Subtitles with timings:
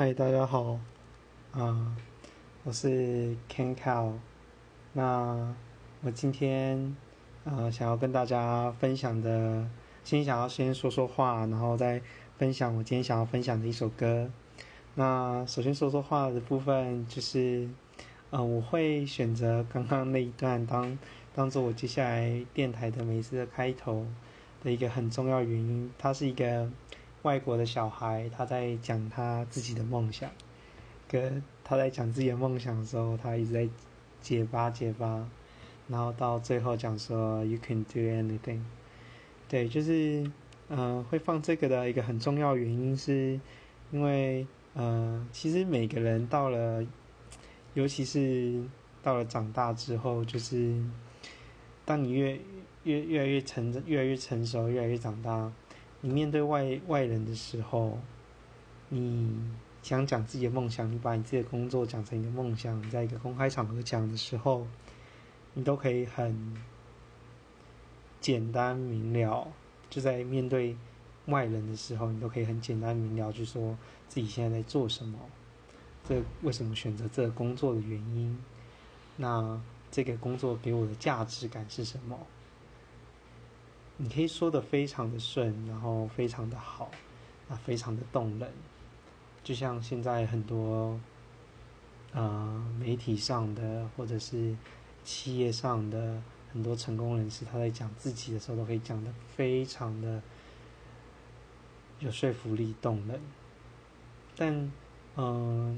[0.00, 0.78] 嗨，大家好，
[1.50, 1.96] 啊、
[2.62, 4.12] 我是 Ken Cow。
[4.92, 5.52] 那
[6.02, 6.96] 我今天
[7.42, 9.68] 呃想要跟大家分享的，
[10.04, 12.00] 先想要先说说话，然后再
[12.36, 14.30] 分享我今天想要分享的一首歌。
[14.94, 17.68] 那首先说说话的部分就是，
[18.30, 20.96] 呃，我会选择刚刚那一段当
[21.34, 24.06] 当做我接下来电台的每一次的开头
[24.62, 25.90] 的一个很重要原因。
[25.98, 26.70] 它是一个
[27.22, 30.30] 外国的小孩，他在讲他自己的梦想，
[31.08, 33.68] 跟他在讲自己的梦想的时候，他一直在
[34.20, 35.28] 结巴结巴，
[35.88, 38.62] 然后到最后讲说 “You can do anything”。
[39.48, 40.30] 对，就是
[40.68, 43.40] 呃，会放这个的一个很重要原因是，
[43.90, 46.86] 因为呃，其实每个人到了，
[47.74, 48.62] 尤其是
[49.02, 50.80] 到了长大之后，就是
[51.84, 52.38] 当你越
[52.84, 55.50] 越越来越成越来越成熟，越来越长大，
[56.00, 57.98] 你面对外外人的时候，
[58.88, 59.36] 你
[59.82, 64.66] 想讲自己的梦想，你把你自己的工作讲成你的梦想，你在一个公开场合讲的时候，
[65.54, 66.56] 你都可以很
[68.20, 69.48] 简单明了，
[69.90, 70.76] 就在面对
[71.26, 73.76] 外人的时候，你都可以很简单明了，就说
[74.08, 75.18] 自己现在在做什么，
[76.08, 78.38] 这为什么选择这个工作的原因，
[79.16, 79.60] 那
[79.90, 82.18] 这个工作给我的价值感是什么？
[84.00, 86.88] 你可以说的非常的顺，然后非常的好，
[87.48, 88.48] 啊，非常的动人，
[89.42, 90.98] 就像现在很多，
[92.12, 94.56] 呃，媒体上的或者是
[95.02, 100.22] 企业上的很多成功人士，他在讲自己的时候，都可以讲的非常的
[101.98, 103.20] 有说服力、动人。
[104.36, 104.70] 但，
[105.16, 105.76] 嗯、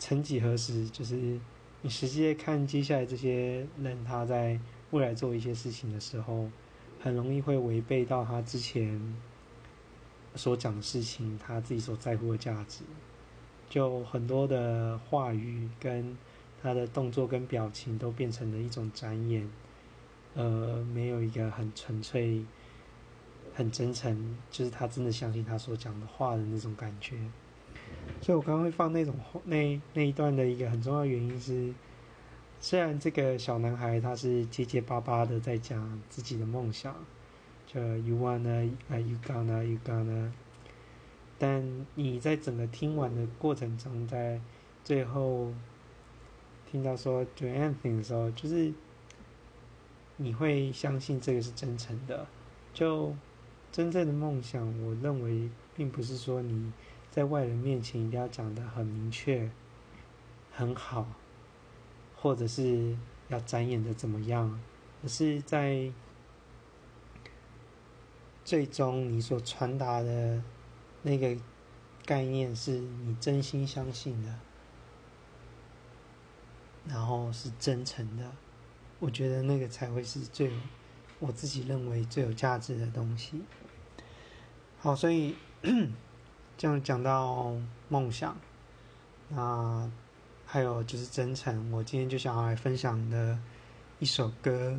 [0.00, 1.38] 曾几何时，就是
[1.82, 4.58] 你实际看接下来这些人他在
[4.90, 6.50] 未来做一些事情的时候，
[7.02, 9.00] 很容易会违背到他之前
[10.36, 12.84] 所讲的事情，他自己所在乎的价值。
[13.68, 16.16] 就很多的话语跟
[16.62, 19.50] 他的动作跟表情都变成了一种展演，
[20.34, 22.44] 呃，没有一个很纯粹、
[23.54, 27.16] 很真诚，就是他真的相信他所讲的话的那种感觉。
[28.20, 29.14] 所以我刚刚会放那种
[29.44, 31.72] 那那一段的一个很重要原因是，
[32.64, 36.94] 虽然这个小男孩他是结结巴巴的在讲自己的梦想，
[37.66, 40.30] 就 you wanna 啊 you gonna you gonna，
[41.40, 44.40] 但你在整个听完的过程中，在
[44.84, 45.52] 最后
[46.70, 48.72] 听到说 do anything 的时候，就是
[50.16, 52.24] 你会相信这个是真诚的。
[52.72, 53.12] 就
[53.72, 56.72] 真正的梦想，我认为并不是说你
[57.10, 59.50] 在外人面前一定要讲的很明确、
[60.52, 61.08] 很好，
[62.22, 62.96] 或者是
[63.26, 64.60] 要展演的怎么样，
[65.02, 65.90] 而是在
[68.44, 70.40] 最终你所传达的
[71.02, 71.36] 那个
[72.06, 74.38] 概念是你真心相信的，
[76.86, 78.30] 然后是真诚的，
[79.00, 80.52] 我觉得那个才会是最
[81.18, 83.42] 我自己认为最有价值的东西。
[84.78, 85.34] 好，所以
[86.56, 87.56] 这样讲到
[87.88, 88.36] 梦想，
[89.28, 89.90] 那
[90.52, 93.38] 还有就是真诚，我今天就想要来分享的
[93.98, 94.78] 一首歌，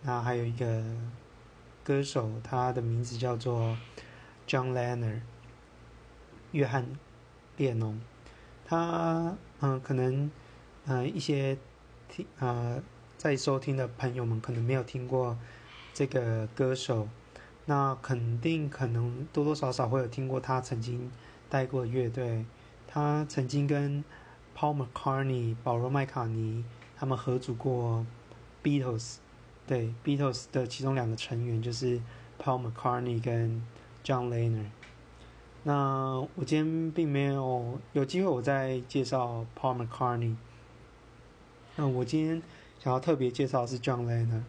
[0.00, 0.82] 那还有一个
[1.84, 3.76] 歌手，他的名字叫做
[4.48, 5.20] John Lennon，
[6.52, 6.86] 约翰
[7.58, 8.00] 列侬。
[8.64, 10.30] 他嗯、可能
[10.86, 11.58] 嗯、一些
[12.08, 12.82] 听呃
[13.18, 15.36] 在收听的朋友们可能没有听过
[15.92, 17.06] 这个歌手。
[17.66, 21.12] 那肯定可能多多少少会有听过他曾经
[21.50, 22.46] 带过的乐队，
[22.86, 24.02] 他曾经跟
[24.56, 26.64] Paul McCartney 保罗麦卡尼
[26.96, 28.06] 他们合组过
[28.62, 29.16] Beatles，
[29.66, 32.00] 对 Beatles 的其中两个成员就是
[32.40, 33.62] Paul McCartney 跟
[34.04, 34.66] John Lennon。
[35.64, 40.36] 那我今天并没有有机会，我再介绍 Paul McCartney。
[41.76, 42.42] 那我今天
[42.78, 44.42] 想要特别介绍的是 John Lennon。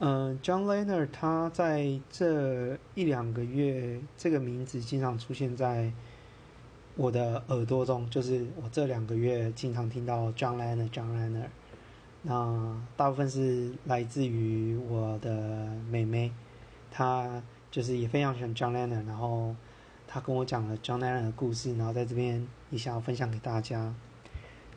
[0.00, 5.92] 嗯、，John Lennon 他在这一两个月，这个名字经常出现在
[6.96, 11.46] 我的耳朵中，就是我这两个月经常听到 John Lennon，John Lennon。
[12.22, 16.32] 那大部分是来自于我的妹妹，
[16.90, 19.54] 她就是也非常喜欢 John Lennon，然后
[20.06, 23.94] 她跟我讲了 John Lennon 的故事，然后在这边也想要分享给大家。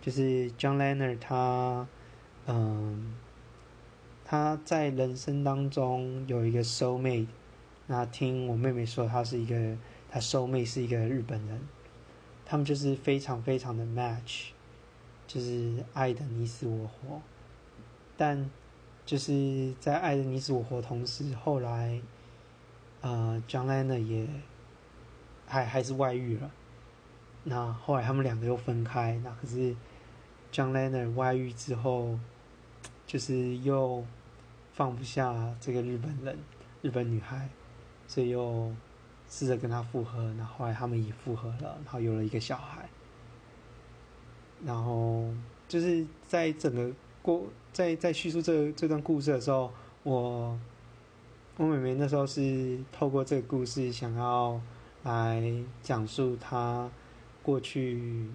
[0.00, 1.86] 就是 John Lennon 他，
[2.46, 3.14] 嗯。
[4.26, 7.26] 他在人生当中有一个 soul mate，
[7.88, 9.76] 那听我妹妹说，他是一个
[10.10, 11.60] 他 soul mate 是一个日本人，
[12.44, 14.48] 他们就是非常非常的 match，
[15.26, 17.20] 就是爱的你死我活。
[18.16, 18.50] 但
[19.04, 22.00] 就是在爱的你死我活同时，后来，
[23.00, 24.26] 呃，John Lennon 也
[25.46, 26.50] 还还是外遇了。
[27.44, 29.74] 那后来他们两个又分开，那可是
[30.52, 32.18] John Lennon 外遇之后，
[33.06, 34.04] 就是又
[34.72, 36.38] 放不下这个日本人、
[36.80, 37.48] 日本女孩，
[38.06, 38.72] 所以又
[39.34, 40.32] 试着跟他复合。
[40.38, 42.88] 那后后来他们也复合了，然后有了一个小孩。
[44.64, 45.28] 然后
[45.66, 46.88] 就是在整个
[47.20, 49.72] 过在在叙述这这段故事的时候，
[50.04, 50.56] 我
[51.56, 54.60] 我妹妹那时候是透过这个故事想要
[55.02, 55.42] 来
[55.82, 56.88] 讲述她
[57.42, 58.30] 过去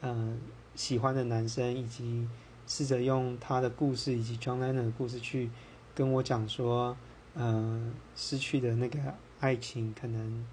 [0.00, 0.38] 嗯
[0.76, 2.26] 喜欢的男生，以及
[2.66, 5.50] 试着用他的故事以及 John Lennon 的故事去
[5.94, 6.96] 跟我讲说，
[7.34, 8.98] 嗯失去的那个
[9.42, 10.46] 爱情，可能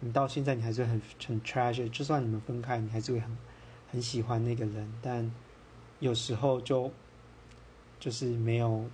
[0.00, 3.36] 你到现在你还是很很 treasure，就算你们分开，你还是会很。
[3.92, 5.28] 很喜欢那个人，但
[5.98, 6.92] 有时候就
[7.98, 8.84] 就是没有，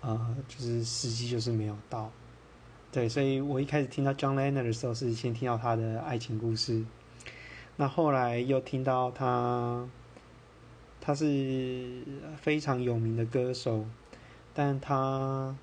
[0.00, 2.08] 呃，就是时机就是没有到，
[2.92, 6.84] 对，所以我一开始听到 John Lennon 的时候是先听到他的爱情故事，
[7.74, 9.88] 那后来又听到他，
[11.00, 12.04] 他是
[12.40, 13.84] 非常有名的歌手，
[14.54, 15.56] 但他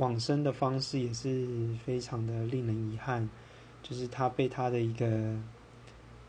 [0.00, 3.28] 往生的方式也是非常的令人遗憾，
[3.82, 5.38] 就是他被他的一个。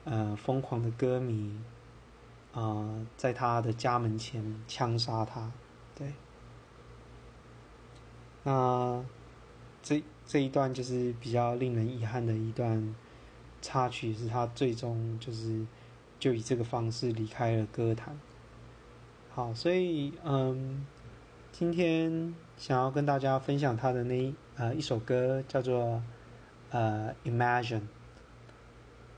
[0.03, 1.55] 呃，疯狂的歌迷，
[2.53, 5.51] 啊，在他的家门前枪杀他，
[5.93, 6.11] 对。
[8.41, 9.05] 那
[9.83, 12.95] 这这一段就是比较令人遗憾的一段
[13.61, 15.63] 插曲，是他最终就是
[16.19, 18.19] 就以这个方式离开了歌坛。
[19.29, 20.83] 好，所以嗯，
[21.61, 26.01] 今天想要跟大家分享他的那呃一首歌，叫做
[26.71, 27.81] 呃《Imagine》。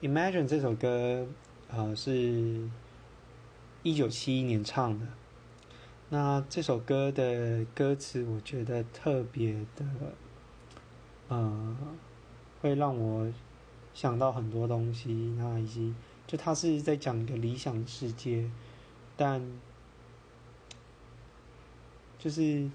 [0.02, 1.26] Imagine 这首歌，
[1.70, 2.70] 呃，是
[3.82, 5.08] 一九七一年唱的。
[6.10, 9.86] 那这首歌的歌词，我觉得特别的，
[11.30, 11.78] 呃，
[12.60, 13.32] 会让我
[13.94, 15.14] 想到很多东西。
[15.38, 15.96] 那以及，
[16.28, 18.52] 就他是在讲一个理想世界，
[19.16, 19.42] 但
[22.24, 22.70] 就是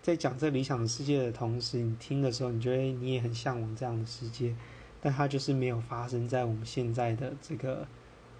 [0.00, 4.54] 在讲这理想的世界的同时，你听的时候，你觉得你也很向往这样的世界。
[5.00, 7.84] 但它就是没有发生在我们现在的这个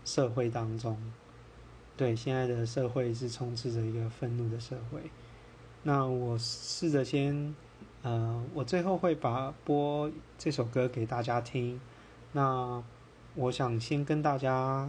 [0.05, 0.97] 社会当中。
[1.97, 5.01] 对，现在的社会是充斥着一个愤怒的社会。
[5.83, 7.53] 那我试着先，
[8.03, 10.09] 呃，我最后会把播
[10.39, 11.81] 这首歌给大家听。
[12.31, 12.81] 那
[13.35, 14.89] 我想先跟大家，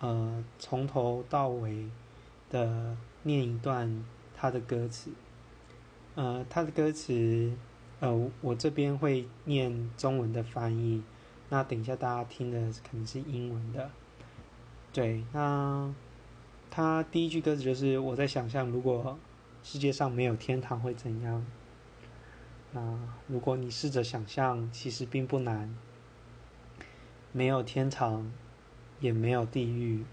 [0.00, 1.86] 呃，从头到尾
[2.50, 4.04] 的念一段
[4.42, 5.12] 他的歌词。
[6.16, 7.52] 呃，他的歌词。
[8.00, 11.00] 呃，我这边会念中文的翻译，
[11.48, 13.88] 那等一下大家听的可能是英文的。
[14.92, 15.94] 对，那
[16.68, 19.16] 他第一句歌词就是我在想象，如果
[19.62, 21.46] 世界上没有天堂会怎样？
[22.72, 22.98] 那
[23.28, 25.72] 如果你试着想象，其实并不难。
[27.30, 28.32] 没有天堂，
[28.98, 30.04] 也没有地狱，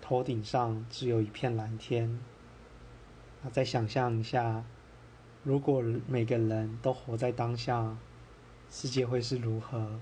[0.00, 2.20] 头顶上只有一片蓝天。
[3.48, 4.64] 再想象一下。
[5.44, 7.96] 如果每个人都活在当下，
[8.70, 10.00] 世界会是如何？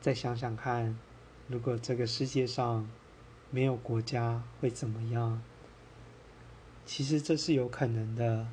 [0.00, 0.98] 再想想看，
[1.48, 2.88] 如果这个世界上
[3.50, 5.40] 没有国家会怎么样？
[6.84, 8.48] 其实这是有可能的，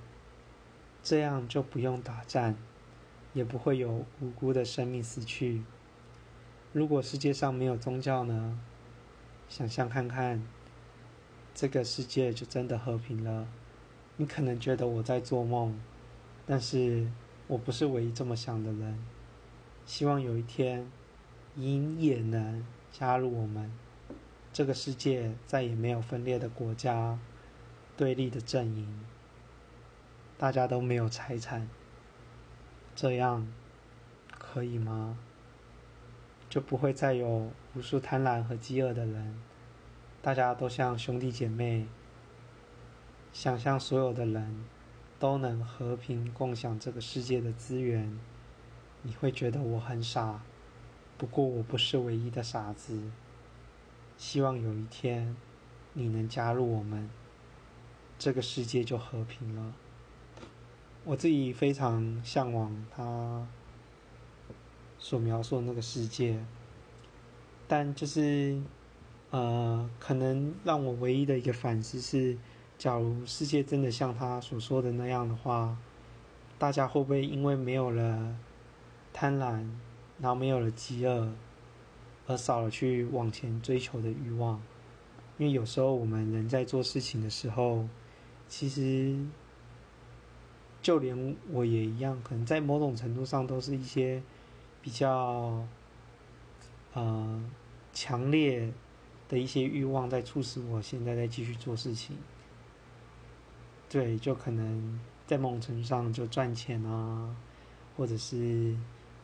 [1.01, 2.55] 这样就不用打战，
[3.33, 5.63] 也不会有无辜的生命死去。
[6.71, 8.59] 如果世界上没有宗教呢？
[9.49, 10.47] 想象看看，
[11.53, 13.47] 这个世界就真的和平了。
[14.17, 15.79] 你可能觉得我在做梦，
[16.45, 17.07] 但是
[17.47, 18.99] 我不是唯一这么想的人。
[19.85, 20.89] 希望有一天，
[21.55, 23.71] 鹰也能加入我们。
[24.53, 27.17] 这个世界再也没有分裂的国家、
[27.95, 29.05] 对立的阵营，
[30.37, 31.69] 大家都没有财产。
[32.95, 33.47] 这样
[34.37, 35.17] 可以吗？
[36.49, 39.41] 就不会再有无数贪婪和饥饿的人，
[40.21, 41.87] 大家都像兄弟姐妹。
[43.33, 44.65] 想象所有的人
[45.17, 48.19] 都能和平共享这个世界的资源，
[49.01, 50.41] 你会觉得我很傻。
[51.17, 53.09] 不过我不是唯一的傻子。
[54.17, 55.35] 希望有一天
[55.93, 57.09] 你能加入我们，
[58.19, 59.73] 这个世界就和平了。
[61.03, 63.47] 我自己非常向往他
[64.99, 66.45] 所描述的那个世界，
[67.67, 68.61] 但就是
[69.31, 72.37] 呃，可能让我唯一的一个反思是。
[72.77, 75.77] 假如世界真的像他所说的那样的话，
[76.57, 78.35] 大家会不会因为没有了
[79.13, 79.69] 贪婪，
[80.19, 81.31] 然后没有了饥饿，
[82.25, 84.59] 而少了去往前追求的欲望？
[85.37, 87.87] 因为有时候我们人在做事情的时候，
[88.47, 89.15] 其实
[90.81, 94.23] 就连我也一样，可能在某种程度上都是一些
[94.81, 95.63] 比较
[96.93, 97.43] 呃
[97.93, 98.73] 强烈
[99.31, 102.17] 的一些欲望在促使我现在在继续做事情。
[103.87, 107.33] 对，就可能在某种程上就赚钱啊，
[107.95, 108.75] 或者是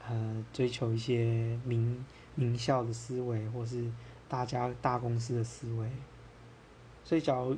[0.07, 3.91] 呃追求一些名名校的思维，或是
[4.29, 5.89] 大家大公司的思维。
[7.03, 7.57] 所以，假如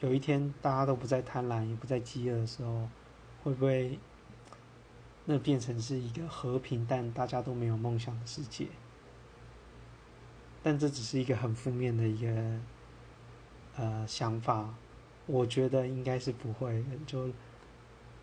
[0.00, 2.88] 有一天大家都不再贪婪，也不再饥饿的时候，
[3.42, 3.98] 会不会
[5.26, 8.68] 那变成是一个和平但大家都没有梦想的世界？
[10.68, 12.60] 但这只是一个很负面的一个
[13.74, 14.68] 呃想法。
[15.24, 17.26] 我觉得应该是不会，就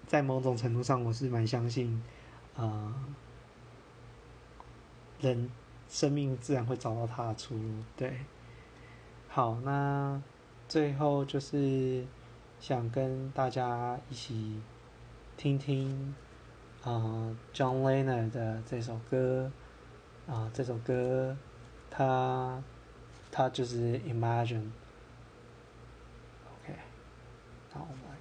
[0.06, 2.00] 在某种程度上，我是蛮相信，
[2.56, 2.94] 啊，
[5.20, 5.50] 人
[5.90, 7.84] 生命自然会找到他的出路。
[7.98, 8.20] 对，
[9.28, 10.22] 好，那
[10.68, 12.06] 最后就是
[12.60, 14.62] 想跟大家一起
[15.36, 16.14] 听听
[16.84, 19.52] 啊，John Lennon 的这首歌
[20.28, 21.36] 啊，这首歌，
[21.98, 22.62] 他
[23.32, 24.70] 他就是 Imagine。
[26.52, 26.74] OK，
[27.74, 28.15] 那，我们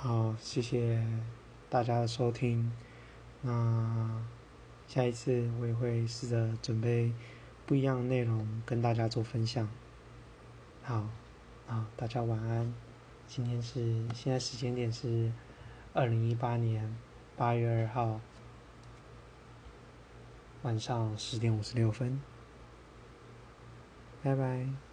[0.00, 1.04] 好，谢谢
[1.68, 2.70] 大家的收听。
[3.42, 4.22] 那
[4.86, 7.12] 下一次我也会试着准备
[7.66, 9.68] 不一样的内容跟大家做分享。
[10.84, 11.08] 好，
[11.66, 12.72] 好，大家晚安。
[13.26, 15.32] 今天是现在时间点是
[15.92, 16.96] 二零一八年
[17.36, 18.20] 八月二号
[20.62, 22.20] 晚上十点五十六分。
[24.22, 24.87] 拜拜。